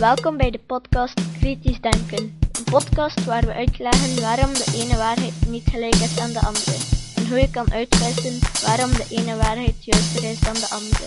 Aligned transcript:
Welkom 0.00 0.36
bij 0.36 0.50
de 0.50 0.60
podcast 0.66 1.20
Kritisch 1.38 1.80
Denken. 1.80 2.38
Een 2.52 2.64
podcast 2.64 3.24
waar 3.24 3.46
we 3.46 3.52
uitleggen 3.52 4.20
waarom 4.20 4.52
de 4.52 4.72
ene 4.74 4.96
waarheid 4.96 5.32
niet 5.48 5.68
gelijk 5.70 5.94
is 5.94 6.18
aan 6.18 6.32
de 6.32 6.40
andere. 6.40 6.76
En 7.16 7.28
hoe 7.28 7.38
je 7.38 7.50
kan 7.50 7.72
uitwissen 7.72 8.38
waarom 8.66 8.90
de 8.90 9.06
ene 9.10 9.36
waarheid 9.36 9.84
juister 9.84 10.30
is 10.30 10.40
dan 10.40 10.54
de 10.54 10.68
andere. 10.70 11.06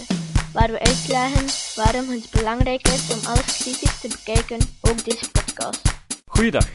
Waar 0.53 0.71
we 0.71 0.79
uitleggen 0.79 1.45
waarom 1.75 2.09
het 2.09 2.29
belangrijk 2.31 2.87
is 2.87 3.13
om 3.13 3.19
alles 3.25 3.57
kritisch 3.57 3.99
te 3.99 4.07
bekijken, 4.07 4.59
ook 4.81 5.03
deze 5.05 5.31
podcast. 5.31 5.81
Goeiedag. 6.25 6.67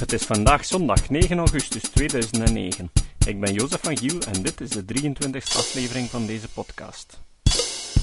Het 0.00 0.12
is 0.12 0.22
vandaag 0.22 0.64
zondag 0.64 1.10
9 1.10 1.38
augustus 1.38 1.82
2009. 1.82 2.90
Ik 3.26 3.40
ben 3.40 3.52
Jozef 3.52 3.80
van 3.82 3.96
Giel 3.96 4.18
en 4.18 4.42
dit 4.42 4.60
is 4.60 4.70
de 4.70 4.84
23e 4.84 5.56
aflevering 5.56 6.10
van 6.10 6.26
deze 6.26 6.48
podcast. 6.48 7.20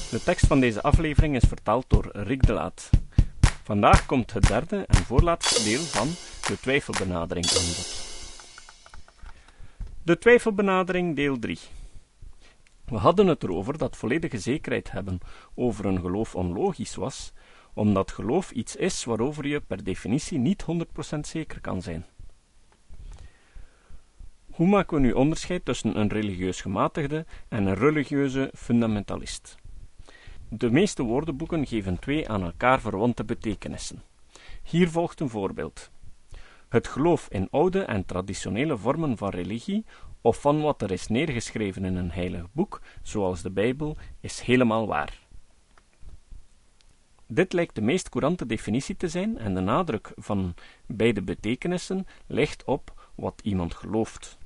De 0.10 0.24
tekst 0.24 0.48
van 0.48 0.60
deze 0.60 0.82
aflevering 0.82 1.36
is 1.36 1.44
vertaald 1.48 1.86
door 1.88 2.10
Rick 2.14 2.46
de 2.46 2.54
Laat. 2.54 2.90
Vandaag 3.64 4.06
komt 4.06 4.34
het 4.34 4.48
derde 4.48 4.86
en 4.88 4.96
voorlaatste 4.96 5.64
deel 5.64 5.82
van 5.82 6.08
de 6.48 6.60
twijfelbenadering 6.62 7.46
aan. 7.46 8.00
De 10.04 10.18
twijfelbenadering 10.18 11.16
deel 11.16 11.40
3. 11.40 11.60
We 12.86 12.98
hadden 12.98 13.28
het 13.28 13.44
erover 13.44 13.78
dat 13.78 13.98
volledige 13.98 14.40
zekerheid 14.40 14.92
hebben 14.92 15.20
over 15.56 15.86
een 15.86 16.00
geloof 16.00 16.36
onlogisch 16.36 16.96
was, 16.96 17.34
omdat 17.74 18.12
geloof 18.12 18.52
iets 18.52 18.76
is 18.76 19.04
waarover 19.04 19.48
je 19.48 19.62
per 19.62 19.84
definitie 19.84 20.38
niet 20.38 20.66
100% 21.16 21.20
zeker 21.20 21.62
kan 21.62 21.82
zijn. 21.82 22.06
Hoe 24.52 24.68
maken 24.68 24.96
we 24.96 25.02
nu 25.02 25.12
onderscheid 25.12 25.66
tussen 25.66 26.00
een 26.00 26.10
religieus 26.10 26.62
gematigde 26.62 27.26
en 27.48 27.66
een 27.66 27.76
religieuze 27.76 28.52
fundamentalist? 28.56 29.61
De 30.54 30.72
meeste 30.72 31.04
woordenboeken 31.04 31.68
geven 31.68 32.00
twee 32.00 32.30
aan 32.30 32.44
elkaar 32.44 32.82
verwante 32.82 33.24
betekenissen. 33.24 34.04
Hier 34.64 34.90
volgt 34.90 35.20
een 35.20 35.30
voorbeeld. 35.30 35.92
Het 36.70 36.88
geloof 36.88 37.28
in 37.30 37.48
oude 37.52 37.84
en 37.84 38.06
traditionele 38.06 38.78
vormen 38.78 39.18
van 39.18 39.30
religie, 39.30 39.86
of 40.22 40.42
van 40.42 40.62
wat 40.62 40.82
er 40.82 40.92
is 40.92 41.08
neergeschreven 41.08 41.86
in 41.86 41.96
een 41.96 42.12
heilig 42.12 42.46
boek, 42.52 42.82
zoals 43.02 43.42
de 43.42 43.52
Bijbel, 43.52 43.98
is 44.20 44.40
helemaal 44.40 44.88
waar. 44.88 45.20
Dit 47.28 47.54
lijkt 47.54 47.76
de 47.76 47.82
meest 47.82 48.10
courante 48.10 48.46
definitie 48.46 48.98
te 48.98 49.08
zijn, 49.08 49.38
en 49.38 49.54
de 49.54 49.62
nadruk 49.62 50.12
van 50.16 50.54
beide 50.86 51.22
betekenissen 51.22 52.08
ligt 52.28 52.64
op 52.64 53.10
wat 53.16 53.42
iemand 53.44 53.74
gelooft. 53.74 54.38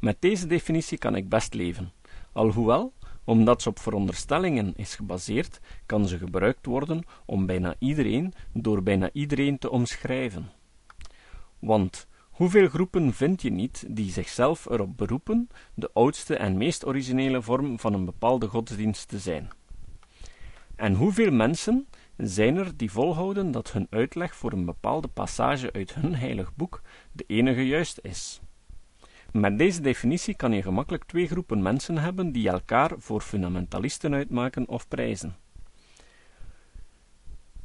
Met 0.00 0.16
deze 0.20 0.46
definitie 0.46 0.98
kan 0.98 1.16
ik 1.16 1.28
best 1.28 1.54
leven, 1.54 1.92
alhoewel 2.32 2.92
omdat 3.24 3.62
ze 3.62 3.68
op 3.68 3.78
veronderstellingen 3.78 4.72
is 4.76 4.94
gebaseerd, 4.94 5.60
kan 5.86 6.08
ze 6.08 6.18
gebruikt 6.18 6.66
worden 6.66 7.02
om 7.26 7.46
bijna 7.46 7.74
iedereen 7.78 8.32
door 8.52 8.82
bijna 8.82 9.10
iedereen 9.12 9.58
te 9.58 9.70
omschrijven. 9.70 10.50
Want 11.58 12.06
hoeveel 12.30 12.68
groepen 12.68 13.12
vind 13.12 13.42
je 13.42 13.50
niet 13.50 13.84
die 13.88 14.10
zichzelf 14.10 14.66
erop 14.66 14.96
beroepen 14.96 15.48
de 15.74 15.90
oudste 15.92 16.36
en 16.36 16.56
meest 16.56 16.86
originele 16.86 17.42
vorm 17.42 17.78
van 17.78 17.94
een 17.94 18.04
bepaalde 18.04 18.46
godsdienst 18.46 19.08
te 19.08 19.18
zijn? 19.18 19.50
En 20.76 20.94
hoeveel 20.94 21.32
mensen 21.32 21.88
zijn 22.16 22.56
er 22.56 22.76
die 22.76 22.90
volhouden 22.90 23.50
dat 23.50 23.72
hun 23.72 23.86
uitleg 23.90 24.36
voor 24.36 24.52
een 24.52 24.64
bepaalde 24.64 25.08
passage 25.08 25.72
uit 25.72 25.94
hun 25.94 26.14
heilig 26.14 26.54
boek 26.54 26.82
de 27.12 27.24
enige 27.26 27.66
juist 27.66 27.98
is? 28.02 28.40
Met 29.34 29.58
deze 29.58 29.80
definitie 29.80 30.36
kan 30.36 30.52
je 30.52 30.62
gemakkelijk 30.62 31.04
twee 31.04 31.26
groepen 31.26 31.62
mensen 31.62 31.98
hebben 31.98 32.32
die 32.32 32.48
elkaar 32.48 32.90
voor 32.98 33.20
fundamentalisten 33.20 34.14
uitmaken 34.14 34.68
of 34.68 34.88
prijzen. 34.88 35.36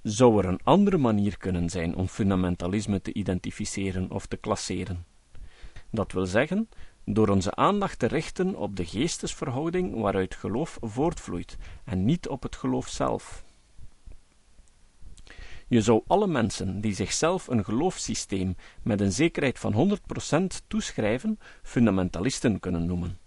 Zou 0.02 0.40
er 0.40 0.46
een 0.46 0.60
andere 0.64 0.98
manier 0.98 1.38
kunnen 1.38 1.70
zijn 1.70 1.96
om 1.96 2.08
fundamentalisme 2.08 3.02
te 3.02 3.14
identificeren 3.14 4.12
of 4.12 4.26
te 4.26 4.38
klasseren? 4.38 5.06
Dat 5.92 6.12
wil 6.12 6.26
zeggen, 6.26 6.70
door 7.06 7.30
onze 7.30 7.56
aandacht 7.56 8.00
te 8.00 8.08
richten 8.08 8.56
op 8.56 8.76
de 8.76 8.86
geestesverhouding 8.86 10.02
waaruit 10.02 10.36
geloof 10.36 10.78
voortvloeit 10.82 11.58
en 11.86 12.06
niet 12.06 12.28
op 12.28 12.44
het 12.44 12.56
geloof 12.56 12.88
zelf. 12.88 13.44
Je 15.70 15.82
zou 15.82 16.02
alle 16.08 16.28
mensen 16.28 16.82
die 16.82 16.94
zichzelf 16.94 17.48
een 17.48 17.64
geloofssysteem 17.64 18.56
met 18.84 19.02
een 19.02 19.12
zekerheid 19.12 19.60
van 19.60 20.00
100% 20.34 20.68
toeschrijven, 20.68 21.40
fundamentalisten 21.64 22.60
kunnen 22.60 22.86
noemen, 22.86 23.18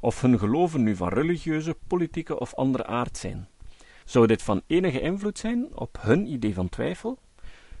of 0.00 0.20
hun 0.20 0.38
geloven 0.38 0.82
nu 0.82 0.96
van 0.96 1.08
religieuze, 1.08 1.76
politieke 1.86 2.38
of 2.38 2.54
andere 2.54 2.86
aard 2.86 3.16
zijn. 3.16 3.48
Zou 4.04 4.26
dit 4.26 4.42
van 4.42 4.62
enige 4.66 5.00
invloed 5.00 5.38
zijn 5.38 5.76
op 5.76 5.98
hun 6.00 6.32
idee 6.32 6.54
van 6.54 6.68
twijfel? 6.68 7.18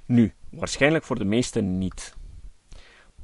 Nu, 0.06 0.32
waarschijnlijk 0.50 1.04
voor 1.04 1.18
de 1.18 1.24
meesten 1.24 1.78
niet. 1.78 2.14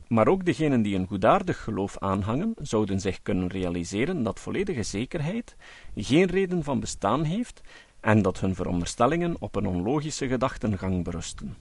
Maar 0.09 0.29
ook 0.29 0.45
degenen 0.45 0.83
die 0.83 0.97
een 0.97 1.07
goedaardig 1.07 1.63
geloof 1.63 1.99
aanhangen, 1.99 2.55
zouden 2.63 3.01
zich 3.01 3.23
kunnen 3.23 3.49
realiseren 3.49 4.23
dat 4.23 4.41
volledige 4.41 4.83
zekerheid 4.83 5.57
geen 5.97 6.27
reden 6.27 6.65
van 6.65 6.81
bestaan 6.81 7.25
heeft 7.25 7.61
en 8.07 8.23
dat 8.23 8.41
hun 8.41 8.55
veronderstellingen 8.55 9.37
op 9.39 9.57
een 9.57 9.67
onlogische 9.67 10.29
gedachtengang 10.29 11.05
berusten. 11.05 11.57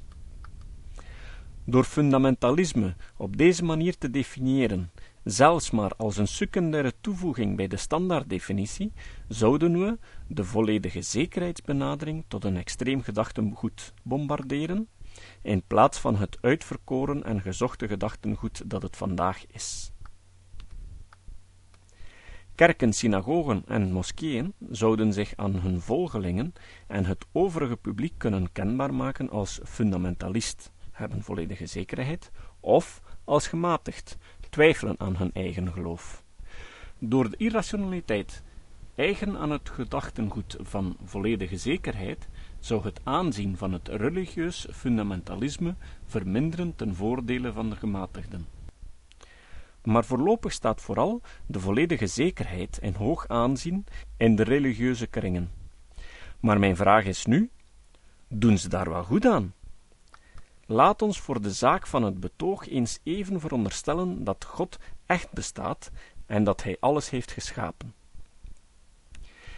Door 1.64 1.84
fundamentalisme 1.84 2.96
op 3.18 3.38
deze 3.38 3.64
manier 3.64 3.98
te 3.98 4.10
definiëren, 4.10 4.92
zelfs 5.24 5.72
maar 5.72 5.92
als 5.98 6.18
een 6.18 6.28
secundaire 6.28 6.94
toevoeging 7.02 7.56
bij 7.56 7.68
de 7.68 7.78
standaarddefinitie, 7.78 8.94
zouden 9.28 9.80
we 9.80 9.98
de 10.28 10.44
volledige 10.44 11.02
zekerheidsbenadering 11.02 12.24
tot 12.28 12.44
een 12.44 12.58
extreem 12.58 13.02
gedachtengoed 13.02 13.94
bombarderen, 14.04 14.88
in 15.42 15.64
plaats 15.68 15.98
van 16.00 16.16
het 16.16 16.38
uitverkoren 16.42 17.24
en 17.24 17.42
gezochte 17.42 17.88
gedachtengoed 17.88 18.70
dat 18.70 18.82
het 18.82 18.98
vandaag 18.98 19.46
is. 19.48 19.95
Kerken, 22.56 22.94
synagogen 22.94 23.64
en 23.68 23.92
moskeeën 23.92 24.54
zouden 24.70 25.14
zich 25.14 25.34
aan 25.36 25.56
hun 25.56 25.82
volgelingen 25.82 26.54
en 26.88 27.06
het 27.06 27.26
overige 27.32 27.78
publiek 27.78 28.14
kunnen 28.18 28.52
kenbaar 28.52 28.94
maken 28.94 29.30
als 29.30 29.60
fundamentalist, 29.64 30.72
hebben 30.92 31.24
volledige 31.24 31.66
zekerheid, 31.66 32.32
of 32.60 33.02
als 33.24 33.48
gematigd, 33.48 34.18
twijfelen 34.50 35.00
aan 35.00 35.16
hun 35.16 35.32
eigen 35.34 35.72
geloof. 35.72 36.24
Door 37.00 37.30
de 37.30 37.38
irrationaliteit, 37.38 38.44
eigen 38.96 39.38
aan 39.38 39.52
het 39.52 39.70
gedachtengoed 39.70 40.58
van 40.60 40.98
volledige 41.04 41.58
zekerheid, 41.58 42.28
zou 42.60 42.84
het 42.84 43.00
aanzien 43.04 43.58
van 43.58 43.72
het 43.72 43.88
religieus 43.88 44.68
fundamentalisme 44.72 45.76
verminderen 46.06 46.76
ten 46.76 46.96
voordele 46.96 47.52
van 47.52 47.70
de 47.70 47.76
gematigden 47.76 48.55
maar 49.86 50.06
voorlopig 50.06 50.52
staat 50.52 50.82
vooral 50.82 51.22
de 51.46 51.60
volledige 51.60 52.08
zekerheid 52.08 52.78
in 52.82 52.94
hoog 52.94 53.28
aanzien 53.28 53.86
in 54.18 54.36
de 54.36 54.44
religieuze 54.44 55.08
kringen. 55.08 55.52
Maar 56.40 56.60
mijn 56.60 56.76
vraag 56.76 57.06
is 57.06 57.26
nu: 57.26 57.50
doen 58.28 58.58
ze 58.58 58.70
daar 58.70 58.90
wel 58.90 59.04
goed 59.04 59.26
aan? 59.26 59.54
Laat 60.66 61.02
ons 61.02 61.20
voor 61.20 61.42
de 61.42 61.52
zaak 61.52 61.88
van 61.88 62.04
het 62.04 62.20
betoog 62.20 62.70
eens 62.70 63.00
even 63.04 63.40
veronderstellen 63.40 64.24
dat 64.24 64.46
God 64.46 64.80
echt 65.06 65.32
bestaat 65.32 65.92
en 66.26 66.44
dat 66.44 66.64
Hij 66.64 66.78
alles 66.80 67.10
heeft 67.10 67.32
geschapen. 67.32 67.94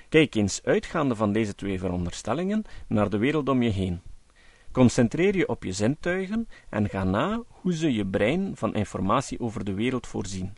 Kijk 0.09 0.35
eens 0.35 0.63
uitgaande 0.63 1.15
van 1.15 1.31
deze 1.31 1.55
twee 1.55 1.79
veronderstellingen 1.79 2.63
naar 2.87 3.09
de 3.09 3.17
wereld 3.17 3.49
om 3.49 3.61
je 3.61 3.69
heen. 3.69 4.01
Concentreer 4.77 5.35
je 5.35 5.47
op 5.47 5.63
je 5.63 5.71
zintuigen 5.71 6.47
en 6.69 6.89
ga 6.89 7.03
na 7.03 7.41
hoe 7.47 7.73
ze 7.73 7.93
je 7.93 8.05
brein 8.05 8.51
van 8.55 8.75
informatie 8.75 9.39
over 9.39 9.63
de 9.63 9.73
wereld 9.73 10.07
voorzien. 10.07 10.57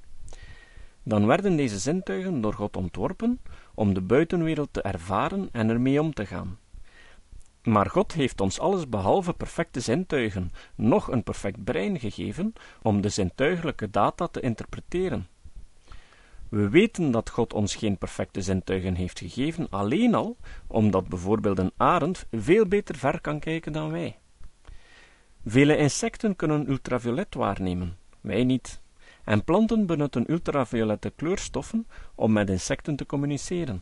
Dan 1.03 1.27
werden 1.27 1.55
deze 1.55 1.79
zintuigen 1.79 2.41
door 2.41 2.53
God 2.53 2.77
ontworpen 2.77 3.41
om 3.73 3.93
de 3.93 4.01
buitenwereld 4.01 4.73
te 4.73 4.81
ervaren 4.81 5.49
en 5.51 5.69
ermee 5.69 6.01
om 6.01 6.13
te 6.13 6.25
gaan. 6.25 6.57
Maar 7.63 7.89
God 7.89 8.13
heeft 8.13 8.41
ons 8.41 8.59
alles 8.59 8.89
behalve 8.89 9.33
perfecte 9.33 9.79
zintuigen, 9.79 10.51
nog 10.75 11.11
een 11.11 11.23
perfect 11.23 11.63
brein 11.63 11.99
gegeven 11.99 12.53
om 12.81 13.01
de 13.01 13.09
zintuigelijke 13.09 13.89
data 13.89 14.27
te 14.27 14.39
interpreteren. 14.39 15.27
We 16.49 16.69
weten 16.69 17.11
dat 17.11 17.29
God 17.29 17.53
ons 17.53 17.75
geen 17.75 17.97
perfecte 17.97 18.41
zintuigen 18.41 18.95
heeft 18.95 19.19
gegeven, 19.19 19.69
alleen 19.69 20.15
al 20.15 20.37
omdat 20.67 21.07
bijvoorbeeld 21.07 21.57
een 21.57 21.71
arend 21.77 22.25
veel 22.31 22.65
beter 22.65 22.95
ver 22.95 23.21
kan 23.21 23.39
kijken 23.39 23.71
dan 23.71 23.91
wij. 23.91 24.17
Vele 25.45 25.77
insecten 25.77 26.35
kunnen 26.35 26.69
ultraviolet 26.69 27.35
waarnemen, 27.35 27.97
wij 28.21 28.43
niet. 28.43 28.81
En 29.23 29.43
planten 29.43 29.85
benutten 29.85 30.31
ultraviolette 30.31 31.09
kleurstoffen 31.09 31.87
om 32.15 32.31
met 32.31 32.49
insecten 32.49 32.95
te 32.95 33.05
communiceren. 33.05 33.81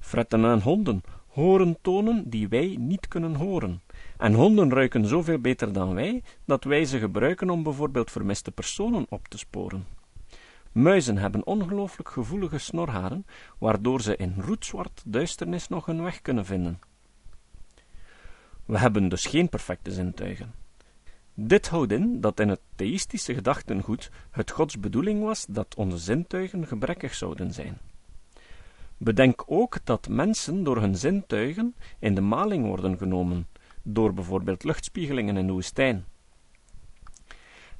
Fretten 0.00 0.44
en 0.44 0.60
honden 0.60 1.02
horen 1.26 1.76
tonen 1.82 2.30
die 2.30 2.48
wij 2.48 2.76
niet 2.78 3.08
kunnen 3.08 3.34
horen. 3.34 3.82
En 4.18 4.34
honden 4.34 4.70
ruiken 4.70 5.06
zoveel 5.06 5.38
beter 5.38 5.72
dan 5.72 5.94
wij, 5.94 6.22
dat 6.44 6.64
wij 6.64 6.84
ze 6.84 6.98
gebruiken 6.98 7.50
om 7.50 7.62
bijvoorbeeld 7.62 8.10
vermiste 8.10 8.50
personen 8.50 9.06
op 9.08 9.28
te 9.28 9.38
sporen. 9.38 9.86
Muizen 10.76 11.18
hebben 11.18 11.46
ongelooflijk 11.46 12.08
gevoelige 12.08 12.58
snorharen, 12.58 13.26
waardoor 13.58 14.00
ze 14.00 14.16
in 14.16 14.34
roetzwart 14.38 15.02
duisternis 15.06 15.68
nog 15.68 15.86
hun 15.86 16.02
weg 16.02 16.22
kunnen 16.22 16.44
vinden. 16.44 16.80
We 18.64 18.78
hebben 18.78 19.08
dus 19.08 19.26
geen 19.26 19.48
perfecte 19.48 19.92
zintuigen. 19.92 20.54
Dit 21.34 21.68
houdt 21.68 21.92
in 21.92 22.20
dat 22.20 22.40
in 22.40 22.48
het 22.48 22.60
theïstische 22.74 23.34
gedachtengoed 23.34 24.10
het 24.30 24.50
Gods 24.50 24.80
bedoeling 24.80 25.22
was 25.22 25.46
dat 25.48 25.74
onze 25.74 25.98
zintuigen 25.98 26.66
gebrekkig 26.66 27.14
zouden 27.14 27.52
zijn. 27.52 27.78
Bedenk 28.96 29.44
ook 29.46 29.78
dat 29.84 30.08
mensen 30.08 30.64
door 30.64 30.80
hun 30.80 30.96
zintuigen 30.96 31.74
in 31.98 32.14
de 32.14 32.20
maling 32.20 32.66
worden 32.66 32.98
genomen, 32.98 33.46
door 33.82 34.14
bijvoorbeeld 34.14 34.64
luchtspiegelingen 34.64 35.36
in 35.36 35.46
de 35.46 35.52
woestijn. 35.52 36.04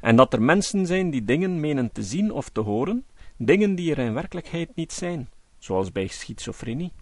En 0.01 0.17
dat 0.17 0.33
er 0.33 0.43
mensen 0.43 0.87
zijn 0.87 1.11
die 1.11 1.25
dingen 1.25 1.61
menen 1.61 1.93
te 1.93 2.03
zien 2.03 2.33
of 2.33 2.49
te 2.49 2.61
horen, 2.61 3.05
dingen 3.37 3.75
die 3.75 3.91
er 3.91 3.99
in 3.99 4.15
werkelijkheid 4.15 4.75
niet 4.75 4.93
zijn, 4.93 5.29
zoals 5.59 5.93
bij 5.93 6.07
schizofrenie. 6.07 6.93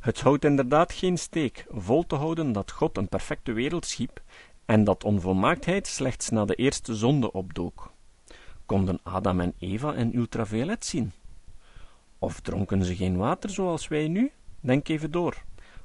Het 0.00 0.20
houdt 0.20 0.44
inderdaad 0.44 0.92
geen 0.92 1.18
steek 1.18 1.66
vol 1.68 2.06
te 2.06 2.14
houden 2.14 2.52
dat 2.52 2.70
God 2.70 2.96
een 2.96 3.08
perfecte 3.08 3.52
wereld 3.52 3.86
schiep 3.86 4.22
en 4.64 4.84
dat 4.84 5.04
onvolmaaktheid 5.04 5.86
slechts 5.86 6.30
na 6.30 6.44
de 6.44 6.54
eerste 6.54 6.94
zonde 6.94 7.32
opdook. 7.32 7.92
Konden 8.66 8.98
Adam 9.02 9.40
en 9.40 9.54
Eva 9.58 9.94
in 9.94 10.16
ultraviolet 10.16 10.84
zien? 10.84 11.12
Of 12.18 12.40
dronken 12.40 12.84
ze 12.84 12.96
geen 12.96 13.16
water 13.16 13.50
zoals 13.50 13.88
wij 13.88 14.08
nu? 14.08 14.32
Denk 14.60 14.88
even 14.88 15.10
door. 15.10 15.42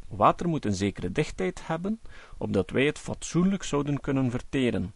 Water 0.09 0.47
moet 0.47 0.65
een 0.65 0.73
zekere 0.73 1.11
dichtheid 1.11 1.67
hebben, 1.67 1.99
opdat 2.37 2.69
wij 2.69 2.85
het 2.85 2.99
fatsoenlijk 2.99 3.63
zouden 3.63 3.99
kunnen 3.99 4.31
verteren. 4.31 4.93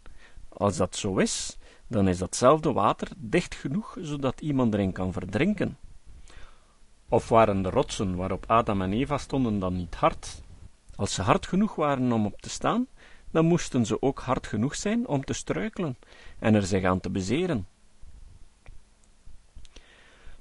Als 0.50 0.78
dat 0.78 0.96
zo 0.96 1.18
is, 1.18 1.58
dan 1.88 2.08
is 2.08 2.18
datzelfde 2.18 2.72
water 2.74 3.08
dicht 3.18 3.56
genoeg 3.56 3.98
zodat 4.00 4.42
iemand 4.42 4.74
erin 4.74 4.92
kan 4.92 5.14
verdrinken. 5.14 5.78
Of 7.10 7.30
waren 7.30 7.62
de 7.62 7.70
rotsen 7.70 8.16
waarop 8.16 8.44
Adam 8.48 8.82
en 8.82 8.94
Eva 8.94 9.18
stonden 9.18 9.60
dan 9.60 9.76
niet 9.76 9.96
hard? 9.96 10.42
Als 10.96 11.14
ze 11.14 11.22
hard 11.22 11.48
genoeg 11.48 11.76
waren 11.76 12.12
om 12.12 12.26
op 12.26 12.42
te 12.42 12.50
staan, 12.50 12.88
dan 13.32 13.46
moesten 13.46 13.86
ze 13.86 14.02
ook 14.02 14.20
hard 14.20 14.48
genoeg 14.48 14.76
zijn 14.76 15.08
om 15.08 15.24
te 15.24 15.34
struikelen 15.34 15.98
en 16.40 16.56
er 16.56 16.64
zich 16.66 16.84
aan 16.84 17.00
te 17.00 17.10
bezeren. 17.10 17.68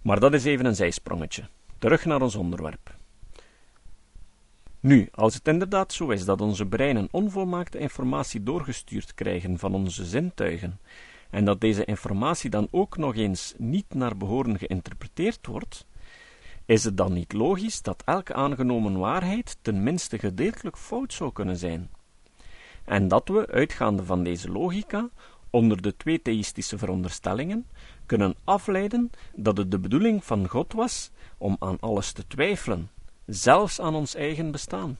Maar 0.02 0.20
dat 0.20 0.34
is 0.34 0.44
even 0.44 0.64
een 0.64 0.74
zijsprongetje. 0.74 1.48
Terug 1.78 2.04
naar 2.04 2.22
ons 2.22 2.34
onderwerp. 2.34 3.00
Nu, 4.82 5.08
als 5.12 5.34
het 5.34 5.48
inderdaad 5.48 5.92
zo 5.92 6.08
is 6.08 6.24
dat 6.24 6.40
onze 6.40 6.66
breinen 6.66 7.08
onvolmaakte 7.10 7.78
informatie 7.78 8.42
doorgestuurd 8.42 9.14
krijgen 9.14 9.58
van 9.58 9.74
onze 9.74 10.04
zintuigen, 10.04 10.80
en 11.30 11.44
dat 11.44 11.60
deze 11.60 11.84
informatie 11.84 12.50
dan 12.50 12.68
ook 12.70 12.96
nog 12.96 13.16
eens 13.16 13.54
niet 13.58 13.94
naar 13.94 14.16
behoren 14.16 14.58
geïnterpreteerd 14.58 15.46
wordt, 15.46 15.86
is 16.64 16.84
het 16.84 16.96
dan 16.96 17.12
niet 17.12 17.32
logisch 17.32 17.82
dat 17.82 18.02
elke 18.04 18.34
aangenomen 18.34 18.98
waarheid 18.98 19.56
ten 19.60 19.82
minste 19.82 20.18
gedeeltelijk 20.18 20.78
fout 20.78 21.12
zou 21.12 21.32
kunnen 21.32 21.56
zijn? 21.56 21.90
En 22.84 23.08
dat 23.08 23.28
we, 23.28 23.46
uitgaande 23.46 24.04
van 24.04 24.22
deze 24.22 24.50
logica, 24.50 25.08
onder 25.50 25.82
de 25.82 25.96
twee 25.96 26.22
theïstische 26.22 26.78
veronderstellingen, 26.78 27.66
kunnen 28.06 28.34
afleiden 28.44 29.10
dat 29.36 29.56
het 29.56 29.70
de 29.70 29.78
bedoeling 29.78 30.24
van 30.24 30.48
God 30.48 30.72
was 30.72 31.10
om 31.38 31.56
aan 31.58 31.80
alles 31.80 32.12
te 32.12 32.26
twijfelen, 32.26 32.90
zelfs 33.34 33.80
aan 33.80 33.94
ons 33.94 34.14
eigen 34.14 34.50
bestaan. 34.50 34.98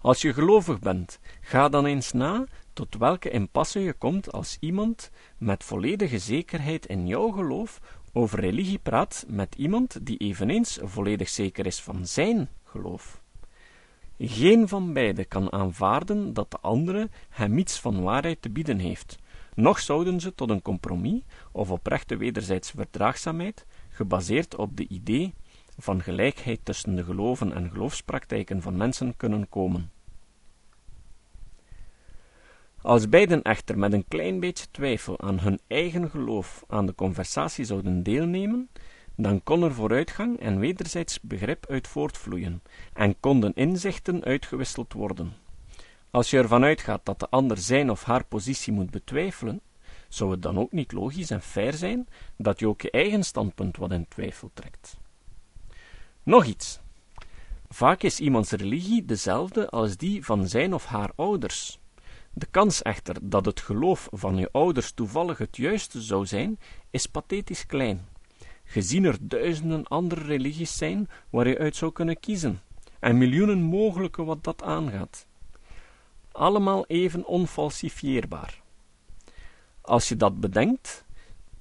Als 0.00 0.22
je 0.22 0.32
gelovig 0.32 0.78
bent, 0.78 1.18
ga 1.40 1.68
dan 1.68 1.86
eens 1.86 2.12
na 2.12 2.44
tot 2.72 2.96
welke 2.96 3.30
impasse 3.30 3.80
je 3.80 3.92
komt 3.92 4.32
als 4.32 4.56
iemand 4.60 5.10
met 5.38 5.64
volledige 5.64 6.18
zekerheid 6.18 6.86
in 6.86 7.06
jouw 7.06 7.30
geloof 7.30 7.80
over 8.12 8.40
religie 8.40 8.78
praat 8.78 9.24
met 9.28 9.54
iemand 9.54 10.06
die 10.06 10.16
eveneens 10.16 10.78
volledig 10.82 11.28
zeker 11.28 11.66
is 11.66 11.80
van 11.80 12.06
zijn 12.06 12.48
geloof. 12.64 13.20
Geen 14.18 14.68
van 14.68 14.92
beiden 14.92 15.28
kan 15.28 15.52
aanvaarden 15.52 16.32
dat 16.32 16.50
de 16.50 16.58
andere 16.60 17.08
hem 17.28 17.58
iets 17.58 17.80
van 17.80 18.02
waarheid 18.02 18.42
te 18.42 18.50
bieden 18.50 18.78
heeft, 18.78 19.18
noch 19.54 19.78
zouden 19.78 20.20
ze 20.20 20.34
tot 20.34 20.50
een 20.50 20.62
compromis 20.62 21.22
of 21.52 21.70
oprechte 21.70 22.16
wederzijdse 22.16 22.76
verdraagzaamheid, 22.76 23.66
gebaseerd 23.88 24.56
op 24.56 24.76
de 24.76 24.88
idee 24.88 25.34
van 25.78 26.02
gelijkheid 26.02 26.60
tussen 26.62 26.94
de 26.94 27.04
geloven 27.04 27.52
en 27.52 27.70
geloofspraktijken 27.70 28.62
van 28.62 28.76
mensen 28.76 29.16
kunnen 29.16 29.48
komen. 29.48 29.90
Als 32.82 33.08
beiden 33.08 33.42
echter 33.42 33.78
met 33.78 33.92
een 33.92 34.08
klein 34.08 34.40
beetje 34.40 34.66
twijfel 34.70 35.20
aan 35.20 35.38
hun 35.38 35.60
eigen 35.66 36.10
geloof 36.10 36.64
aan 36.68 36.86
de 36.86 36.94
conversatie 36.94 37.64
zouden 37.64 38.02
deelnemen, 38.02 38.68
dan 39.16 39.42
kon 39.42 39.62
er 39.62 39.74
vooruitgang 39.74 40.40
en 40.40 40.58
wederzijds 40.58 41.20
begrip 41.20 41.66
uit 41.68 41.88
voortvloeien, 41.88 42.62
en 42.92 43.20
konden 43.20 43.54
inzichten 43.54 44.24
uitgewisseld 44.24 44.92
worden. 44.92 45.32
Als 46.10 46.30
je 46.30 46.38
ervan 46.38 46.64
uitgaat 46.64 47.04
dat 47.04 47.20
de 47.20 47.28
ander 47.28 47.58
zijn 47.58 47.90
of 47.90 48.04
haar 48.04 48.24
positie 48.24 48.72
moet 48.72 48.90
betwijfelen, 48.90 49.60
zou 50.08 50.30
het 50.30 50.42
dan 50.42 50.58
ook 50.58 50.72
niet 50.72 50.92
logisch 50.92 51.30
en 51.30 51.42
fair 51.42 51.72
zijn 51.72 52.08
dat 52.36 52.58
je 52.58 52.68
ook 52.68 52.80
je 52.80 52.90
eigen 52.90 53.22
standpunt 53.22 53.76
wat 53.76 53.92
in 53.92 54.08
twijfel 54.08 54.50
trekt. 54.54 54.96
Nog 56.26 56.44
iets. 56.44 56.80
Vaak 57.68 58.02
is 58.02 58.20
iemands 58.20 58.50
religie 58.50 59.04
dezelfde 59.04 59.70
als 59.70 59.96
die 59.96 60.24
van 60.24 60.48
zijn 60.48 60.74
of 60.74 60.84
haar 60.84 61.10
ouders. 61.16 61.78
De 62.32 62.46
kans 62.46 62.82
echter 62.82 63.16
dat 63.22 63.44
het 63.44 63.60
geloof 63.60 64.08
van 64.12 64.36
je 64.36 64.48
ouders 64.52 64.92
toevallig 64.92 65.38
het 65.38 65.56
juiste 65.56 66.00
zou 66.00 66.26
zijn, 66.26 66.58
is 66.90 67.06
pathetisch 67.06 67.66
klein, 67.66 68.08
gezien 68.64 69.04
er 69.04 69.16
duizenden 69.20 69.86
andere 69.86 70.22
religies 70.22 70.76
zijn 70.76 71.08
waar 71.30 71.48
je 71.48 71.58
uit 71.58 71.76
zou 71.76 71.92
kunnen 71.92 72.20
kiezen, 72.20 72.60
en 73.00 73.18
miljoenen 73.18 73.62
mogelijke 73.62 74.24
wat 74.24 74.44
dat 74.44 74.62
aangaat. 74.62 75.26
Allemaal 76.32 76.86
even 76.86 77.26
onfalsifieerbaar. 77.26 78.62
Als 79.80 80.08
je 80.08 80.16
dat 80.16 80.40
bedenkt, 80.40 81.04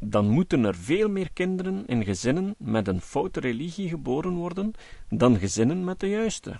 dan 0.09 0.29
moeten 0.29 0.65
er 0.65 0.75
veel 0.75 1.09
meer 1.09 1.31
kinderen 1.33 1.87
in 1.87 2.03
gezinnen 2.03 2.55
met 2.57 2.87
een 2.87 3.01
foute 3.01 3.39
religie 3.39 3.89
geboren 3.89 4.33
worden 4.33 4.73
dan 5.09 5.37
gezinnen 5.37 5.83
met 5.83 5.99
de 5.99 6.09
juiste. 6.09 6.59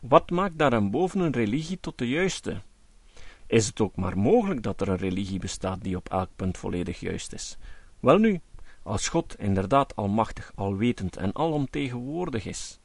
Wat 0.00 0.30
maakt 0.30 0.58
daarboven 0.58 1.20
een 1.20 1.32
religie 1.32 1.80
tot 1.80 1.98
de 1.98 2.08
juiste? 2.08 2.60
Is 3.46 3.66
het 3.66 3.80
ook 3.80 3.96
maar 3.96 4.18
mogelijk 4.18 4.62
dat 4.62 4.80
er 4.80 4.88
een 4.88 4.96
religie 4.96 5.38
bestaat 5.38 5.82
die 5.82 5.96
op 5.96 6.08
elk 6.08 6.28
punt 6.36 6.58
volledig 6.58 7.00
juist 7.00 7.32
is? 7.32 7.56
Welnu, 8.00 8.40
als 8.82 9.08
God 9.08 9.38
inderdaad 9.38 9.96
almachtig, 9.96 10.52
alwetend 10.54 11.16
en 11.16 11.34
alomtegenwoordig 11.34 12.46
is, 12.46 12.78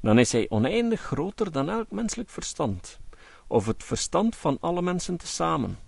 dan 0.00 0.18
is 0.18 0.32
hij 0.32 0.46
oneindig 0.48 1.00
groter 1.00 1.52
dan 1.52 1.70
elk 1.70 1.90
menselijk 1.90 2.30
verstand, 2.30 3.00
of 3.46 3.66
het 3.66 3.84
verstand 3.84 4.36
van 4.36 4.58
alle 4.60 4.82
mensen 4.82 5.16
tezamen. 5.16 5.78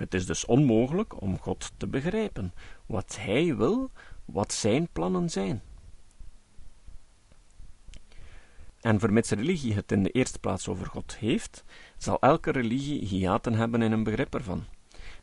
Het 0.00 0.14
is 0.14 0.26
dus 0.26 0.44
onmogelijk 0.44 1.22
om 1.22 1.38
God 1.38 1.72
te 1.76 1.86
begrijpen, 1.86 2.52
wat 2.86 3.16
hij 3.20 3.56
wil, 3.56 3.90
wat 4.24 4.52
zijn 4.52 4.88
plannen 4.92 5.30
zijn. 5.30 5.62
En 8.80 8.98
vermits 8.98 9.30
religie 9.30 9.74
het 9.74 9.92
in 9.92 10.02
de 10.02 10.10
eerste 10.10 10.38
plaats 10.38 10.68
over 10.68 10.86
God 10.86 11.16
heeft, 11.16 11.64
zal 11.96 12.20
elke 12.20 12.50
religie 12.50 13.04
hiaten 13.04 13.54
hebben 13.54 13.82
in 13.82 13.92
een 13.92 14.02
begrip 14.02 14.34
ervan. 14.34 14.64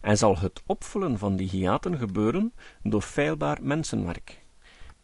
En 0.01 0.17
zal 0.17 0.37
het 0.37 0.63
opvullen 0.65 1.17
van 1.17 1.35
die 1.35 1.49
hiaten 1.49 1.97
gebeuren 1.97 2.53
door 2.83 3.01
feilbaar 3.01 3.57
mensenwerk. 3.61 4.45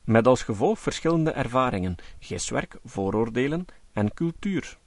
Met 0.04 0.28
als 0.28 0.44
gevolg 0.44 0.80
verschillende 0.80 1.32
ervaringen, 1.32 1.96
giswerk, 2.20 2.80
vooroordelen 2.84 3.66
en 3.92 4.14
cultuur. 4.14 4.78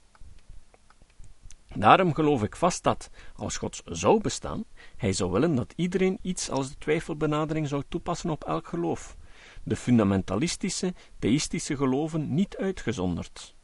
Daarom 1.79 2.13
geloof 2.13 2.43
ik 2.43 2.55
vast 2.55 2.83
dat, 2.83 3.09
als 3.35 3.57
God 3.57 3.81
zou 3.85 4.21
bestaan, 4.21 4.63
hij 4.95 5.13
zou 5.13 5.31
willen 5.31 5.55
dat 5.55 5.73
iedereen 5.75 6.19
iets 6.21 6.49
als 6.49 6.69
de 6.69 6.77
twijfelbenadering 6.77 7.67
zou 7.67 7.83
toepassen 7.89 8.29
op 8.29 8.43
elk 8.43 8.67
geloof, 8.67 9.17
de 9.63 9.75
fundamentalistische, 9.75 10.93
theïstische 11.19 11.75
geloven 11.75 12.33
niet 12.33 12.57
uitgezonderd. 12.57 13.55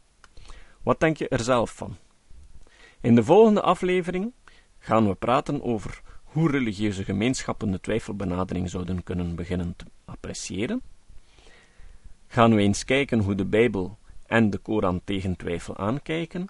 Wat 0.83 0.99
denk 0.99 1.17
je 1.17 1.27
er 1.27 1.39
zelf 1.39 1.75
van? 1.75 1.97
In 3.01 3.15
de 3.15 3.23
volgende 3.23 3.61
aflevering 3.61 4.33
gaan 4.79 5.07
we 5.07 5.15
praten 5.15 5.63
over 5.63 6.01
hoe 6.23 6.51
religieuze 6.51 7.03
gemeenschappen 7.03 7.71
de 7.71 7.79
twijfelbenadering 7.79 8.69
zouden 8.69 9.03
kunnen 9.03 9.35
beginnen 9.35 9.75
te 9.75 9.85
appreciëren. 10.05 10.81
Gaan 12.27 12.55
we 12.55 12.61
eens 12.61 12.83
kijken 12.83 13.19
hoe 13.19 13.35
de 13.35 13.45
Bijbel 13.45 13.97
en 14.25 14.49
de 14.49 14.57
Koran 14.57 15.01
tegen 15.03 15.35
twijfel 15.35 15.77
aankijken. 15.77 16.47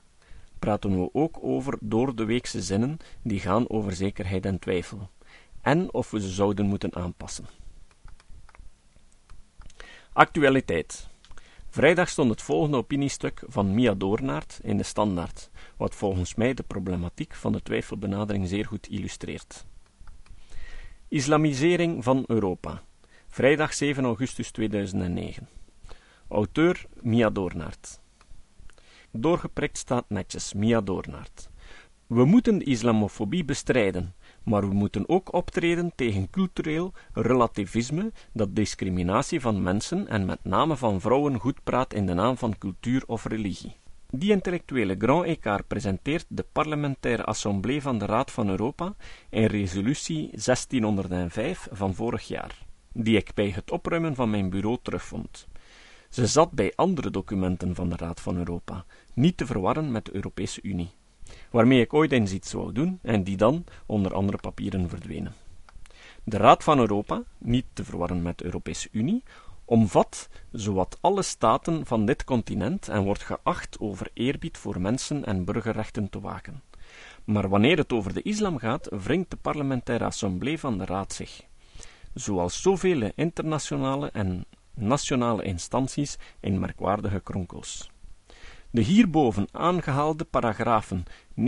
Praten 0.64 1.02
we 1.02 1.10
ook 1.14 1.38
over 1.42 1.78
door 1.82 2.16
de 2.16 2.26
weekse 2.26 2.62
zinnen 2.62 2.98
die 3.22 3.40
gaan 3.40 3.70
over 3.70 3.96
zekerheid 3.96 4.46
en 4.46 4.60
twijfel. 4.60 5.10
En 5.62 5.94
of 5.94 6.12
we 6.12 6.22
ze 6.22 6.30
zouden 6.30 6.66
moeten 6.66 6.96
aanpassen. 6.96 7.46
Actualiteit. 10.14 11.08
Vrijdag 11.70 12.10
stond 12.10 12.30
het 12.30 12.42
volgende 12.42 12.78
opiniestuk 12.78 13.44
van 13.48 13.74
Mia 13.74 13.94
Doornaert 13.94 14.60
in 14.62 14.78
de 14.78 14.84
Standaard, 14.84 15.50
wat 15.78 15.96
volgens 15.96 16.36
mij 16.36 16.54
de 16.54 16.64
problematiek 16.64 17.36
van 17.36 17.52
de 17.52 17.62
twijfelbenadering 17.62 18.48
zeer 18.48 18.66
goed 18.66 18.88
illustreert. 18.88 19.66
Islamisering 21.08 22.04
van 22.04 22.24
Europa. 22.28 22.82
Vrijdag 23.28 23.74
7 23.74 24.04
augustus 24.04 24.52
2009. 24.52 25.48
Auteur 26.28 26.86
Mia 27.02 27.30
Doornaert. 27.30 28.02
Doorgeprikt 29.16 29.78
staat 29.78 30.06
netjes 30.08 30.54
Mia 30.54 30.82
Doornaert. 30.82 31.50
We 32.08 32.26
moeten 32.26 32.58
de 32.58 32.66
islamofobie 32.66 33.46
bestrijden, 33.46 34.14
maar 34.44 34.68
we 34.68 34.74
moeten 34.74 35.10
ook 35.10 35.34
optreden 35.34 35.92
tegen 35.96 36.30
cultureel 36.30 36.94
relativisme 37.14 38.12
dat 38.32 38.56
discriminatie 38.56 39.42
van 39.42 39.64
mensen 39.64 40.08
en 40.08 40.26
met 40.26 40.44
name 40.44 40.78
van 40.78 41.02
vrouwen 41.02 41.40
goed 41.40 41.64
praat 41.64 41.94
in 41.94 42.06
de 42.06 42.14
naam 42.14 42.38
van 42.38 42.58
cultuur 42.58 43.04
of 43.06 43.26
religie. 43.26 43.76
Die 44.10 44.32
intellectuele 44.32 44.96
Grand 44.98 45.26
Écart 45.26 45.68
presenteert 45.68 46.26
de 46.28 46.46
Parlementaire 46.52 47.24
Assemblée 47.24 47.82
van 47.82 47.98
de 47.98 48.06
Raad 48.06 48.32
van 48.32 48.50
Europa 48.50 48.96
in 49.30 49.46
resolutie 49.46 50.30
1605 50.32 51.68
van 51.72 51.94
vorig 51.96 52.28
jaar, 52.28 52.58
die 52.94 53.18
ik 53.18 53.32
bij 53.34 53.50
het 53.50 53.72
opruimen 53.72 54.16
van 54.16 54.30
mijn 54.30 54.50
bureau 54.50 54.78
terugvond. 54.82 55.48
Ze 56.14 56.28
zat 56.28 56.52
bij 56.52 56.74
andere 56.76 57.10
documenten 57.10 57.76
van 57.76 57.90
de 57.90 57.96
Raad 57.96 58.22
van 58.22 58.38
Europa, 58.38 58.86
niet 59.14 59.38
te 59.38 59.46
verwarren 59.46 59.92
met 59.92 60.06
de 60.06 60.16
Europese 60.16 60.60
Unie, 60.62 60.92
waarmee 61.52 61.82
ik 61.82 61.94
ooit 61.94 62.12
eens 62.12 62.32
iets 62.32 62.50
zou 62.50 62.72
doen 62.72 63.00
en 63.02 63.24
die 63.24 63.38
dan 63.38 63.64
onder 63.86 64.14
andere 64.14 64.38
papieren 64.38 64.90
verdwenen. 64.90 65.36
De 66.24 66.38
Raad 66.38 66.64
van 66.64 66.80
Europa, 66.80 67.24
niet 67.38 67.66
te 67.74 67.84
verwarren 67.84 68.22
met 68.22 68.38
de 68.38 68.46
Europese 68.46 68.90
Unie, 68.92 69.24
omvat 69.66 70.30
zowat 70.52 70.98
alle 71.02 71.22
staten 71.22 71.86
van 71.86 72.06
dit 72.06 72.24
continent 72.24 72.88
en 72.88 73.04
wordt 73.04 73.24
geacht 73.24 73.80
over 73.80 74.10
eerbied 74.14 74.58
voor 74.58 74.82
mensen 74.82 75.26
en 75.26 75.46
burgerrechten 75.46 76.10
te 76.10 76.20
waken. 76.20 76.62
Maar 77.24 77.50
wanneer 77.50 77.78
het 77.78 77.94
over 77.94 78.14
de 78.14 78.22
islam 78.22 78.58
gaat, 78.58 78.88
wringt 78.90 79.30
de 79.30 79.36
parlementaire 79.36 80.06
assemblée 80.06 80.60
van 80.60 80.78
de 80.78 80.86
Raad 80.86 81.14
zich. 81.14 81.42
Zoals 82.14 82.62
zoveel 82.62 83.12
internationale 83.16 84.10
en 84.10 84.46
nationale 84.74 85.44
instanties 85.44 86.18
in 86.40 86.60
merkwaardige 86.60 87.20
kronkels. 87.20 87.93
De 88.74 88.82
hierboven 88.82 89.48
aangehaalde 89.52 90.24
paragrafen 90.24 91.04
9.2 91.40 91.44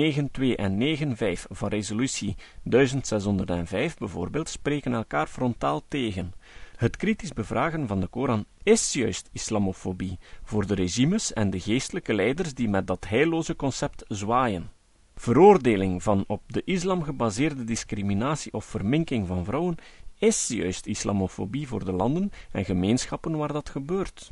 en 0.55 0.97
9.5 1.37 1.41
van 1.49 1.69
resolutie 1.69 2.35
1605 2.63 3.97
bijvoorbeeld 3.97 4.49
spreken 4.49 4.93
elkaar 4.93 5.27
frontaal 5.27 5.83
tegen. 5.87 6.33
Het 6.75 6.97
kritisch 6.97 7.33
bevragen 7.33 7.87
van 7.87 7.99
de 7.99 8.07
Koran 8.07 8.45
is 8.63 8.93
juist 8.93 9.29
islamofobie 9.31 10.19
voor 10.43 10.67
de 10.67 10.73
regimes 10.75 11.33
en 11.33 11.49
de 11.49 11.59
geestelijke 11.59 12.13
leiders 12.13 12.53
die 12.53 12.69
met 12.69 12.87
dat 12.87 13.07
heilloze 13.07 13.55
concept 13.55 14.03
zwaaien. 14.07 14.71
Veroordeling 15.15 16.03
van 16.03 16.23
op 16.27 16.41
de 16.47 16.61
islam 16.65 17.03
gebaseerde 17.03 17.63
discriminatie 17.63 18.53
of 18.53 18.65
verminking 18.65 19.27
van 19.27 19.45
vrouwen 19.45 19.75
is 20.17 20.47
juist 20.47 20.85
islamofobie 20.85 21.67
voor 21.67 21.85
de 21.85 21.93
landen 21.93 22.31
en 22.51 22.65
gemeenschappen 22.65 23.37
waar 23.37 23.53
dat 23.53 23.69
gebeurt. 23.69 24.31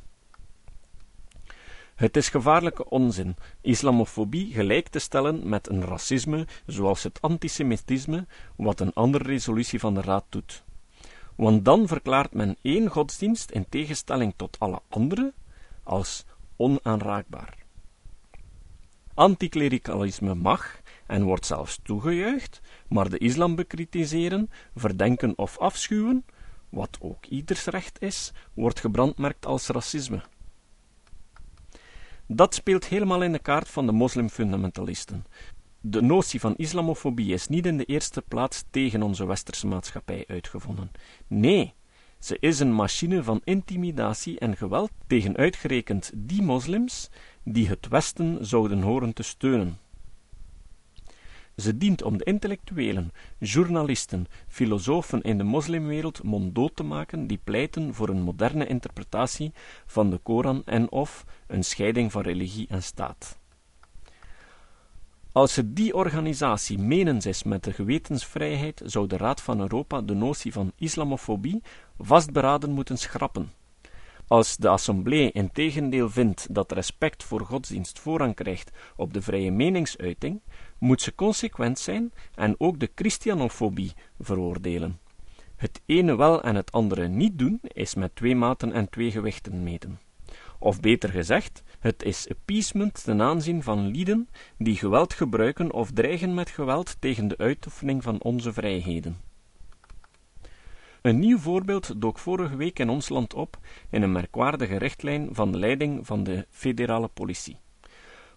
Het 1.95 2.17
is 2.17 2.29
gevaarlijke 2.29 2.89
onzin 2.89 3.35
islamofobie 3.61 4.53
gelijk 4.53 4.87
te 4.87 4.99
stellen 4.99 5.49
met 5.49 5.69
een 5.69 5.85
racisme 5.85 6.47
zoals 6.65 7.03
het 7.03 7.21
antisemitisme, 7.21 8.25
wat 8.55 8.79
een 8.79 8.93
andere 8.93 9.23
resolutie 9.23 9.79
van 9.79 9.93
de 9.93 10.01
Raad 10.01 10.25
doet. 10.29 10.63
Want 11.35 11.65
dan 11.65 11.87
verklaart 11.87 12.33
men 12.33 12.57
één 12.61 12.87
godsdienst 12.87 13.51
in 13.51 13.65
tegenstelling 13.69 14.33
tot 14.35 14.59
alle 14.59 14.81
andere 14.89 15.33
als 15.83 16.25
onaanraakbaar. 16.55 17.57
Anticlericalisme 19.13 20.35
mag 20.35 20.81
en 21.07 21.23
wordt 21.23 21.45
zelfs 21.45 21.79
toegejuicht, 21.83 22.61
maar 22.87 23.09
de 23.09 23.17
islam 23.17 23.55
bekritiseren, 23.55 24.49
verdenken 24.75 25.37
of 25.37 25.57
afschuwen, 25.57 26.25
wat 26.69 26.97
ook 27.01 27.25
ieders 27.25 27.65
recht 27.65 28.01
is, 28.01 28.31
wordt 28.53 28.79
gebrandmerkt 28.79 29.45
als 29.45 29.67
racisme. 29.67 30.21
Dat 32.27 32.55
speelt 32.55 32.85
helemaal 32.85 33.23
in 33.23 33.31
de 33.31 33.39
kaart 33.39 33.67
van 33.67 33.85
de 33.85 33.91
moslimfundamentalisten. 33.91 35.25
De 35.81 36.01
notie 36.01 36.39
van 36.39 36.55
islamofobie 36.55 37.33
is 37.33 37.47
niet 37.47 37.65
in 37.65 37.77
de 37.77 37.85
eerste 37.85 38.21
plaats 38.21 38.63
tegen 38.69 39.01
onze 39.01 39.25
westerse 39.25 39.67
maatschappij 39.67 40.23
uitgevonden. 40.27 40.91
Nee, 41.27 41.73
ze 42.19 42.37
is 42.39 42.59
een 42.59 42.73
machine 42.73 43.23
van 43.23 43.41
intimidatie 43.43 44.39
en 44.39 44.57
geweld 44.57 44.91
tegen 45.07 45.37
uitgerekend 45.37 46.11
die 46.15 46.41
moslims 46.41 47.09
die 47.43 47.67
het 47.67 47.87
Westen 47.87 48.45
zouden 48.45 48.81
horen 48.81 49.13
te 49.13 49.23
steunen. 49.23 49.77
Ze 51.55 51.77
dient 51.77 52.03
om 52.03 52.17
de 52.17 52.23
intellectuelen, 52.23 53.11
journalisten, 53.39 54.25
filosofen 54.47 55.21
in 55.21 55.37
de 55.37 55.43
moslimwereld 55.43 56.23
monddood 56.23 56.75
te 56.75 56.83
maken 56.83 57.27
die 57.27 57.39
pleiten 57.43 57.93
voor 57.93 58.09
een 58.09 58.21
moderne 58.21 58.67
interpretatie 58.67 59.51
van 59.85 60.09
de 60.09 60.17
Koran 60.17 60.61
en 60.65 60.91
of 60.91 61.25
een 61.47 61.63
scheiding 61.63 62.11
van 62.11 62.21
religie 62.21 62.67
en 62.67 62.83
staat. 62.83 63.41
Als 65.31 65.53
ze 65.53 65.73
die 65.73 65.95
organisatie 65.95 66.79
menens 66.79 67.25
is 67.25 67.43
met 67.43 67.63
de 67.63 67.73
gewetensvrijheid, 67.73 68.81
zou 68.85 69.07
de 69.07 69.17
Raad 69.17 69.41
van 69.41 69.59
Europa 69.59 70.01
de 70.01 70.13
notie 70.13 70.51
van 70.51 70.71
islamofobie 70.75 71.61
vastberaden 71.97 72.71
moeten 72.71 72.97
schrappen. 72.97 73.51
Als 74.27 74.57
de 74.57 74.67
Assemblée 74.67 75.31
integendeel 75.31 76.09
vindt 76.09 76.53
dat 76.53 76.71
respect 76.71 77.23
voor 77.23 77.41
godsdienst 77.41 77.99
voorrang 77.99 78.35
krijgt 78.35 78.71
op 78.95 79.13
de 79.13 79.21
vrije 79.21 79.51
meningsuiting, 79.51 80.41
moet 80.77 81.01
ze 81.01 81.15
consequent 81.15 81.79
zijn 81.79 82.13
en 82.35 82.55
ook 82.57 82.79
de 82.79 82.91
christianofobie 82.95 83.93
veroordelen. 84.19 84.99
Het 85.55 85.81
ene 85.85 86.15
wel 86.15 86.43
en 86.43 86.55
het 86.55 86.71
andere 86.71 87.07
niet 87.07 87.39
doen, 87.39 87.59
is 87.61 87.95
met 87.95 88.15
twee 88.15 88.35
maten 88.35 88.71
en 88.71 88.89
twee 88.89 89.11
gewichten 89.11 89.63
meten. 89.63 89.99
Of 90.59 90.79
beter 90.79 91.09
gezegd, 91.09 91.63
het 91.79 92.03
is 92.03 92.29
appeasement 92.29 93.03
ten 93.03 93.21
aanzien 93.21 93.63
van 93.63 93.87
lieden 93.87 94.29
die 94.57 94.75
geweld 94.75 95.13
gebruiken 95.13 95.71
of 95.71 95.91
dreigen 95.91 96.33
met 96.33 96.49
geweld 96.49 96.95
tegen 96.99 97.27
de 97.27 97.37
uitoefening 97.37 98.03
van 98.03 98.21
onze 98.21 98.53
vrijheden. 98.53 99.17
Een 101.03 101.19
nieuw 101.19 101.37
voorbeeld 101.37 102.01
dook 102.01 102.19
vorige 102.19 102.55
week 102.55 102.79
in 102.79 102.89
ons 102.89 103.09
land 103.09 103.33
op 103.33 103.57
in 103.89 104.01
een 104.01 104.11
merkwaardige 104.11 104.77
richtlijn 104.77 105.29
van 105.31 105.51
de 105.51 105.57
leiding 105.57 106.05
van 106.05 106.23
de 106.23 106.45
federale 106.49 107.07
politie. 107.07 107.57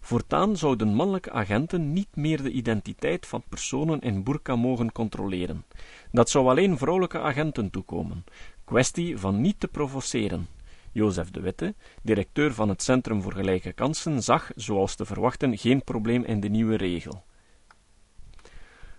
Voortaan 0.00 0.56
zouden 0.56 0.94
mannelijke 0.94 1.30
agenten 1.30 1.92
niet 1.92 2.16
meer 2.16 2.42
de 2.42 2.50
identiteit 2.50 3.26
van 3.26 3.42
personen 3.48 4.00
in 4.00 4.24
burka 4.24 4.56
mogen 4.56 4.92
controleren. 4.92 5.64
Dat 6.12 6.30
zou 6.30 6.48
alleen 6.48 6.78
vrouwelijke 6.78 7.20
agenten 7.20 7.70
toekomen. 7.70 8.24
Kwestie 8.64 9.18
van 9.18 9.40
niet 9.40 9.60
te 9.60 9.68
provoceren. 9.68 10.46
Jozef 10.92 11.30
de 11.30 11.40
Witte, 11.40 11.74
directeur 12.02 12.54
van 12.54 12.68
het 12.68 12.82
Centrum 12.82 13.22
voor 13.22 13.32
Gelijke 13.32 13.72
Kansen, 13.72 14.22
zag, 14.22 14.50
zoals 14.54 14.94
te 14.94 15.04
verwachten, 15.04 15.58
geen 15.58 15.84
probleem 15.84 16.24
in 16.24 16.40
de 16.40 16.48
nieuwe 16.48 16.76
regel. 16.76 17.24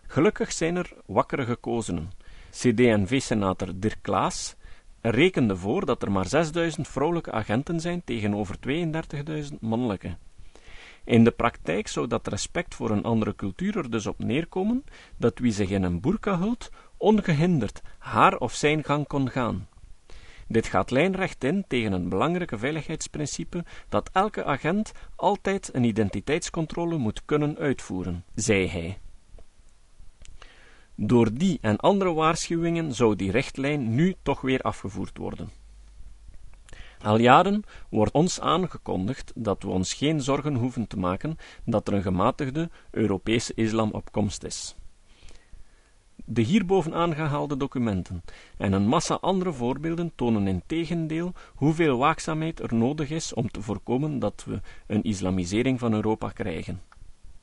Gelukkig 0.07 0.51
zijn 0.51 0.75
er 0.75 0.93
wakkere 1.05 1.45
gekozenen. 1.45 2.16
CD&V-senator 2.57 3.71
Dirk 3.75 3.97
Klaas 4.01 4.55
rekende 5.01 5.55
voor 5.55 5.85
dat 5.85 6.01
er 6.01 6.11
maar 6.11 6.25
6000 6.25 6.87
vrouwelijke 6.87 7.31
agenten 7.31 7.79
zijn 7.79 8.01
tegenover 8.03 8.55
32.000 9.51 9.59
mannelijke. 9.59 10.17
In 11.03 11.23
de 11.23 11.31
praktijk 11.31 11.87
zou 11.87 12.07
dat 12.07 12.27
respect 12.27 12.75
voor 12.75 12.89
een 12.89 13.03
andere 13.03 13.35
cultuur 13.35 13.77
er 13.77 13.89
dus 13.89 14.07
op 14.07 14.19
neerkomen 14.19 14.83
dat 15.17 15.39
wie 15.39 15.51
zich 15.51 15.69
in 15.69 15.83
een 15.83 16.01
burka 16.01 16.37
hult, 16.39 16.69
ongehinderd 16.97 17.81
haar 17.97 18.37
of 18.37 18.53
zijn 18.53 18.83
gang 18.83 19.07
kon 19.07 19.29
gaan. 19.29 19.67
Dit 20.47 20.67
gaat 20.67 20.91
lijnrecht 20.91 21.43
in 21.43 21.65
tegen 21.67 21.91
een 21.91 22.09
belangrijke 22.09 22.57
veiligheidsprincipe 22.57 23.65
dat 23.89 24.09
elke 24.13 24.43
agent 24.43 24.91
altijd 25.15 25.69
een 25.73 25.83
identiteitscontrole 25.83 26.97
moet 26.97 27.25
kunnen 27.25 27.57
uitvoeren, 27.57 28.23
zei 28.35 28.67
hij. 28.67 28.97
Door 30.99 31.33
die 31.33 31.57
en 31.61 31.77
andere 31.77 32.13
waarschuwingen 32.13 32.93
zou 32.93 33.15
die 33.15 33.31
richtlijn 33.31 33.95
nu 33.95 34.15
toch 34.23 34.41
weer 34.41 34.61
afgevoerd 34.61 35.17
worden. 35.17 35.49
Al 37.03 37.19
jaren 37.19 37.63
wordt 37.89 38.13
ons 38.13 38.39
aangekondigd 38.39 39.31
dat 39.35 39.63
we 39.63 39.69
ons 39.69 39.93
geen 39.93 40.21
zorgen 40.21 40.55
hoeven 40.55 40.87
te 40.87 40.97
maken 40.97 41.37
dat 41.65 41.87
er 41.87 41.93
een 41.93 42.01
gematigde 42.01 42.69
Europese 42.91 43.51
islam 43.55 43.91
op 43.91 44.11
komst 44.11 44.43
is. 44.43 44.75
De 46.15 46.41
hierboven 46.41 46.93
aangehaalde 46.93 47.57
documenten 47.57 48.23
en 48.57 48.73
een 48.73 48.87
massa 48.87 49.17
andere 49.21 49.53
voorbeelden 49.53 50.11
tonen 50.15 50.47
in 50.47 50.63
tegendeel 50.65 51.33
hoeveel 51.55 51.97
waakzaamheid 51.97 52.59
er 52.59 52.73
nodig 52.73 53.09
is 53.09 53.33
om 53.33 53.51
te 53.51 53.61
voorkomen 53.61 54.19
dat 54.19 54.43
we 54.47 54.61
een 54.87 55.03
islamisering 55.03 55.79
van 55.79 55.93
Europa 55.93 56.29
krijgen. 56.29 56.81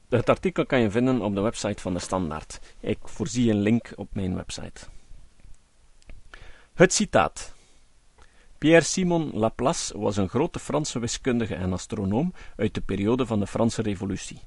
Het 0.09 0.29
artikel 0.29 0.67
kan 0.67 0.81
je 0.81 0.91
vinden 0.91 1.21
op 1.21 1.35
de 1.35 1.41
website 1.41 1.83
van 1.83 1.93
de 1.93 1.99
Standaard. 1.99 2.61
Ik 2.81 2.99
voorzie 3.03 3.51
een 3.51 3.61
link 3.61 3.93
op 3.97 4.09
mijn 4.13 4.35
website. 4.35 4.87
Het 6.75 6.93
citaat. 6.93 7.55
Pierre-Simon 8.59 9.31
Laplace 9.33 9.99
was 9.99 10.17
een 10.17 10.29
grote 10.29 10.59
Franse 10.59 10.99
wiskundige 10.99 11.55
en 11.55 11.73
astronoom 11.73 12.33
uit 12.57 12.75
de 12.75 12.81
periode 12.81 13.27
van 13.27 13.41
de 13.41 13.47
Franse 13.47 13.83
Revolutie. 13.83 14.39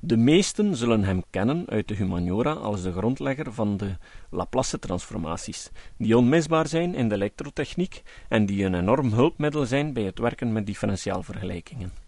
De 0.00 0.16
meesten 0.16 0.76
zullen 0.76 1.04
hem 1.04 1.22
kennen 1.30 1.64
uit 1.68 1.88
de 1.88 1.94
humaniora 1.94 2.52
als 2.52 2.82
de 2.82 2.92
grondlegger 2.92 3.52
van 3.52 3.76
de 3.76 3.96
Laplace-transformaties, 4.30 5.70
die 5.96 6.16
onmisbaar 6.16 6.68
zijn 6.68 6.94
in 6.94 7.08
de 7.08 7.14
elektrotechniek 7.14 8.02
en 8.28 8.46
die 8.46 8.64
een 8.64 8.74
enorm 8.74 9.12
hulpmiddel 9.12 9.66
zijn 9.66 9.92
bij 9.92 10.02
het 10.02 10.18
werken 10.18 10.52
met 10.52 10.66
differentiaalvergelijkingen. 10.66 12.05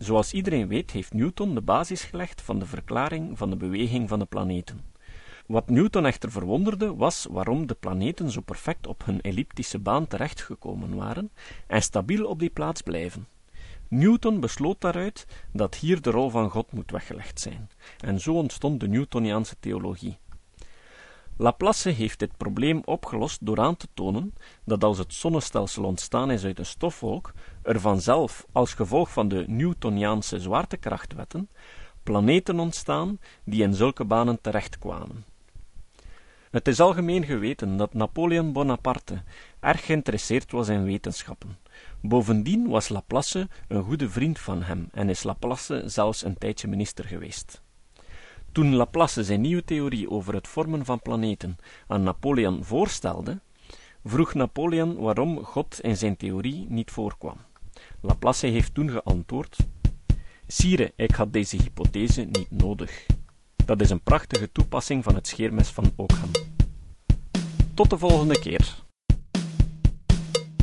Zoals 0.00 0.32
iedereen 0.32 0.68
weet, 0.68 0.90
heeft 0.90 1.12
Newton 1.12 1.54
de 1.54 1.60
basis 1.60 2.02
gelegd 2.02 2.42
van 2.42 2.58
de 2.58 2.66
verklaring 2.66 3.38
van 3.38 3.50
de 3.50 3.56
beweging 3.56 4.08
van 4.08 4.18
de 4.18 4.24
planeten. 4.24 4.80
Wat 5.46 5.70
Newton 5.70 6.06
echter 6.06 6.30
verwonderde, 6.30 6.94
was 6.94 7.26
waarom 7.30 7.66
de 7.66 7.74
planeten 7.74 8.30
zo 8.30 8.40
perfect 8.40 8.86
op 8.86 9.04
hun 9.04 9.20
elliptische 9.20 9.78
baan 9.78 10.06
terechtgekomen 10.06 10.96
waren 10.96 11.30
en 11.66 11.82
stabiel 11.82 12.26
op 12.26 12.38
die 12.38 12.50
plaats 12.50 12.82
blijven. 12.82 13.28
Newton 13.88 14.40
besloot 14.40 14.80
daaruit 14.80 15.26
dat 15.52 15.74
hier 15.74 16.02
de 16.02 16.10
rol 16.10 16.30
van 16.30 16.50
God 16.50 16.72
moet 16.72 16.90
weggelegd 16.90 17.40
zijn, 17.40 17.70
en 17.98 18.20
zo 18.20 18.34
ontstond 18.34 18.80
de 18.80 18.88
Newtoniaanse 18.88 19.56
theologie. 19.60 20.18
Laplace 21.36 21.88
heeft 21.88 22.18
dit 22.18 22.36
probleem 22.36 22.82
opgelost 22.84 23.46
door 23.46 23.60
aan 23.60 23.76
te 23.76 23.88
tonen 23.94 24.34
dat 24.64 24.84
als 24.84 24.98
het 24.98 25.14
zonnestelsel 25.14 25.84
ontstaan 25.84 26.30
is 26.30 26.44
uit 26.44 26.58
een 26.58 26.66
stofwolk, 26.66 27.32
er 27.62 27.80
vanzelf, 27.80 28.46
als 28.52 28.74
gevolg 28.74 29.12
van 29.12 29.28
de 29.28 29.44
Newtoniaanse 29.46 30.40
zwaartekrachtwetten, 30.40 31.48
planeten 32.02 32.60
ontstaan 32.60 33.18
die 33.44 33.62
in 33.62 33.74
zulke 33.74 34.04
banen 34.04 34.40
terechtkwamen. 34.40 35.24
Het 36.50 36.68
is 36.68 36.80
algemeen 36.80 37.24
geweten 37.24 37.76
dat 37.76 37.94
Napoleon 37.94 38.52
Bonaparte 38.52 39.22
erg 39.60 39.84
geïnteresseerd 39.84 40.52
was 40.52 40.68
in 40.68 40.84
wetenschappen. 40.84 41.58
Bovendien 42.00 42.68
was 42.68 42.88
Laplace 42.88 43.48
een 43.68 43.82
goede 43.82 44.08
vriend 44.10 44.38
van 44.38 44.62
hem 44.62 44.88
en 44.92 45.08
is 45.08 45.22
Laplace 45.22 45.82
zelfs 45.86 46.24
een 46.24 46.38
tijdje 46.38 46.68
minister 46.68 47.04
geweest. 47.04 47.62
Toen 48.52 48.74
Laplace 48.74 49.24
zijn 49.24 49.40
nieuwe 49.40 49.64
theorie 49.64 50.10
over 50.10 50.34
het 50.34 50.48
vormen 50.48 50.84
van 50.84 51.00
planeten 51.00 51.56
aan 51.86 52.02
Napoleon 52.02 52.64
voorstelde, 52.64 53.40
vroeg 54.04 54.34
Napoleon 54.34 54.96
waarom 54.96 55.44
God 55.44 55.80
in 55.80 55.96
zijn 55.96 56.16
theorie 56.16 56.66
niet 56.68 56.90
voorkwam. 56.90 57.36
Laplace 58.00 58.46
heeft 58.46 58.74
toen 58.74 58.90
geantwoord: 58.90 59.56
Sire, 60.46 60.92
ik 60.96 61.10
had 61.10 61.32
deze 61.32 61.56
hypothese 61.56 62.22
niet 62.22 62.50
nodig. 62.50 63.06
Dat 63.64 63.80
is 63.80 63.90
een 63.90 64.02
prachtige 64.02 64.52
toepassing 64.52 65.04
van 65.04 65.14
het 65.14 65.26
scheermes 65.26 65.68
van 65.68 65.92
Ockham. 65.96 66.30
Tot 67.74 67.90
de 67.90 67.98
volgende 67.98 68.38
keer. 68.38 68.74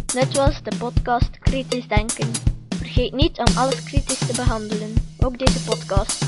Dit 0.06 0.36
was 0.36 0.63
de 0.63 0.75
podcast 0.77 1.39
Kritisch 1.39 1.88
Denken. 1.88 2.32
Vergeet 2.70 3.13
niet 3.13 3.38
om 3.38 3.58
alles 3.58 3.84
kritisch 3.84 4.27
te 4.27 4.34
behandelen, 4.36 4.94
ook 5.20 5.38
deze 5.38 5.63
podcast. 5.63 6.25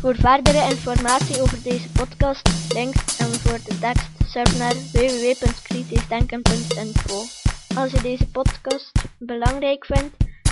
Voor 0.00 0.14
verdere 0.14 0.70
informatie 0.70 1.42
over 1.42 1.62
deze 1.62 1.90
podcast, 1.90 2.72
links 2.74 3.18
en 3.18 3.26
voor 3.26 3.58
de 3.64 3.78
tekst, 3.78 4.08
surf 4.24 4.58
naar 4.58 4.74
www.kritischdenken.info. 4.92 7.22
Als 7.76 7.92
je 7.92 8.02
deze 8.02 8.28
podcast 8.28 8.92
belangrijk 9.18 9.84
vindt, 9.84 10.25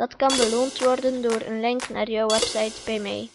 Dat 0.00 0.16
kan 0.16 0.36
beloond 0.36 0.78
worden 0.78 1.22
door 1.22 1.42
een 1.46 1.60
link 1.60 1.88
naar 1.88 2.10
jouw 2.10 2.26
website 2.26 2.80
bij 2.84 2.98
mij. 2.98 3.28